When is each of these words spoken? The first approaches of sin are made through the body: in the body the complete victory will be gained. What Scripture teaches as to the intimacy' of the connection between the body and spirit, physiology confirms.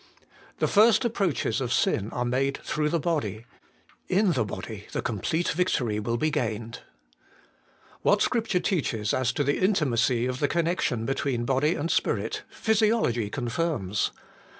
The 0.57 0.67
first 0.67 1.05
approaches 1.05 1.61
of 1.61 1.71
sin 1.71 2.09
are 2.11 2.25
made 2.25 2.57
through 2.63 2.89
the 2.89 2.99
body: 2.99 3.45
in 4.09 4.31
the 4.31 4.43
body 4.43 4.87
the 4.93 5.01
complete 5.03 5.49
victory 5.49 5.99
will 5.99 6.17
be 6.17 6.31
gained. 6.31 6.79
What 8.01 8.23
Scripture 8.23 8.59
teaches 8.59 9.13
as 9.13 9.31
to 9.33 9.43
the 9.43 9.59
intimacy' 9.63 10.25
of 10.25 10.39
the 10.39 10.47
connection 10.47 11.05
between 11.05 11.41
the 11.41 11.45
body 11.53 11.75
and 11.75 11.91
spirit, 11.91 12.41
physiology 12.49 13.29
confirms. 13.29 14.09